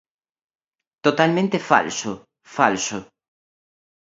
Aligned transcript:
Totalmente 1.05 1.57
falso, 1.69 2.11
falso. 2.55 2.97